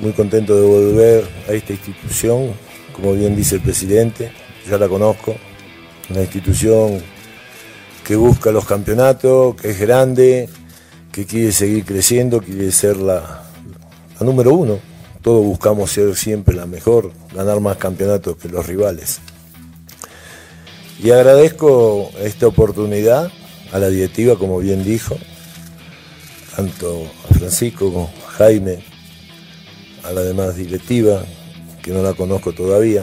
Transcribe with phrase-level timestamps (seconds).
[0.00, 2.52] muy contento de volver a esta institución,
[2.92, 4.32] como bien dice el presidente,
[4.68, 5.36] ya la conozco,
[6.10, 7.00] una institución
[8.04, 10.48] que busca los campeonatos, que es grande,
[11.10, 13.42] que quiere seguir creciendo, quiere ser la,
[14.20, 14.78] número uno.
[15.22, 19.18] Todos buscamos ser siempre la mejor, ganar más campeonatos que los rivales.
[21.02, 23.30] Y agradezco esta oportunidad
[23.72, 25.16] a la directiva, como bien dijo,
[26.54, 28.84] tanto a Francisco como a Jaime,
[30.06, 31.24] a la demás directiva,
[31.82, 33.02] que no la conozco todavía,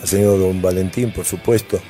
[0.00, 1.80] al señor Don Valentín, por supuesto,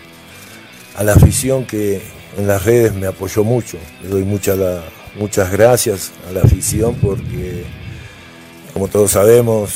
[0.96, 2.02] a la afición que
[2.36, 3.78] en las redes me apoyó mucho.
[4.02, 7.64] Le doy muchas gracias a la afición porque,
[8.72, 9.74] como todos sabemos,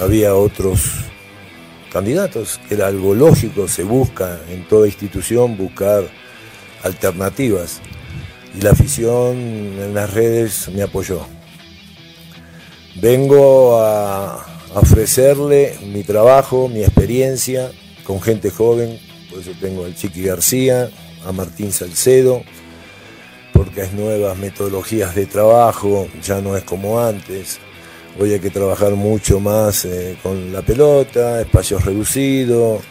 [0.00, 0.80] había otros
[1.92, 6.04] candidatos, era algo lógico, se busca en toda institución buscar
[6.82, 7.80] alternativas
[8.56, 11.26] y la afición en las redes me apoyó.
[13.00, 17.70] Vengo a ofrecerle mi trabajo, mi experiencia
[18.04, 18.98] con gente joven,
[19.28, 20.88] por eso tengo al Chiqui García,
[21.26, 22.42] a Martín Salcedo,
[23.52, 27.58] porque es nuevas metodologías de trabajo, ya no es como antes.
[28.18, 32.82] Hoy hay que trabajar mucho más eh, con la pelota, espacios reducidos,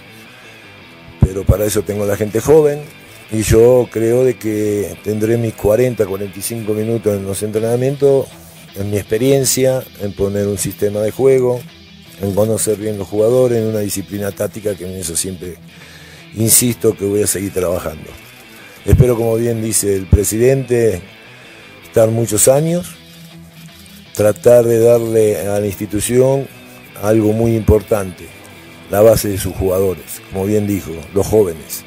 [1.20, 2.82] pero para eso tengo la gente joven
[3.32, 8.28] y yo creo de que tendré mis 40, 45 minutos en los entrenamientos,
[8.76, 11.62] en mi experiencia, en poner un sistema de juego,
[12.22, 15.56] en conocer bien los jugadores, en una disciplina táctica que en eso siempre
[16.36, 18.10] insisto que voy a seguir trabajando.
[18.86, 21.02] Espero, como bien dice el presidente,
[21.84, 22.96] estar muchos años,
[24.14, 26.48] tratar de darle a la institución
[27.02, 28.28] algo muy importante,
[28.92, 31.84] la base de sus jugadores, como bien dijo, los jóvenes.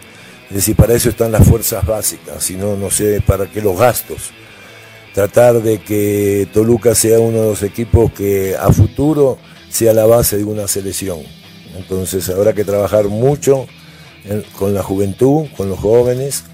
[0.48, 3.78] Es decir, para eso están las fuerzas básicas, si no, no sé para qué los
[3.78, 4.30] gastos.
[5.14, 9.38] Tratar de que Toluca sea uno de los equipos que a futuro
[9.68, 11.20] sea la base de una selección.
[11.76, 13.66] Entonces habrá que trabajar mucho
[14.58, 16.44] con la juventud, con los jóvenes,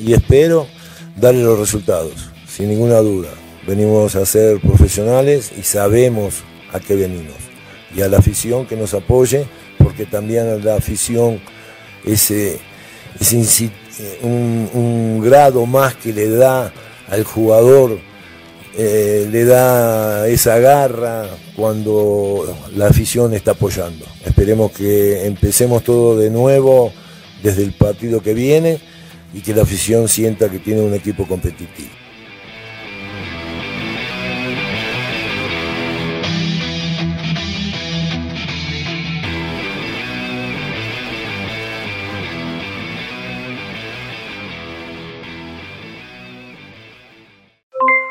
[0.00, 0.66] y espero
[1.16, 2.12] darle los resultados,
[2.46, 3.30] sin ninguna duda.
[3.66, 6.42] Venimos a ser profesionales y sabemos
[6.72, 7.36] a qué venimos.
[7.94, 9.46] Y a la afición que nos apoye,
[9.78, 11.40] porque también a la afición
[12.04, 12.58] insi-
[14.22, 16.72] un, un grado más que le da
[17.08, 17.98] al jugador,
[18.76, 21.26] eh, le da esa garra
[21.56, 24.04] cuando la afición está apoyando.
[24.24, 26.92] Esperemos que empecemos todo de nuevo
[27.42, 28.78] desde el partido que viene
[29.34, 31.90] y que la afición sienta que tiene un equipo competitivo.